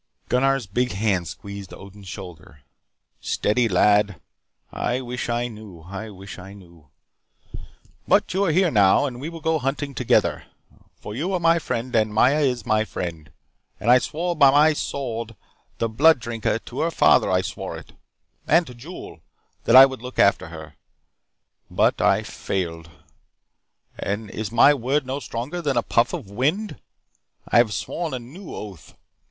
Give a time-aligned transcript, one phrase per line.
[0.29, 2.61] Gunnar's big hand squeezed Odin's shoulder.
[3.19, 4.19] "Steady, lad.
[4.73, 5.81] I wish I knew.
[5.85, 6.87] I wish I knew.
[8.07, 10.45] But you are here now, and we will go hunting together.
[10.95, 13.31] For you are my friend and Maya is my friend.
[13.79, 15.35] And I swore by my sword,
[15.77, 17.91] the Blood Drinker, to her father I swore it.
[18.47, 19.19] And to Jul.
[19.65, 20.77] That I would look after her.
[21.69, 22.89] But I failed.
[23.99, 26.81] And is my word no stronger than a puff of wind?
[27.47, 28.95] I have sworn a new oath.